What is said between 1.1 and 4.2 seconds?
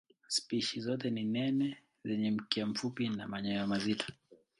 ni nene zenye mkia mfupi na manyoya mazito.